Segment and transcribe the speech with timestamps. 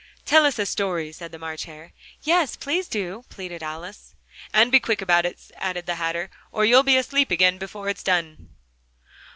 [0.25, 1.93] "Tell us a story!" said the March Hare.
[2.23, 4.15] "Yes, please do!" pleaded Alice.
[4.51, 8.01] "And be quick about it," added the Hatter, "or you'll be asleep again before it's
[8.01, 8.49] done."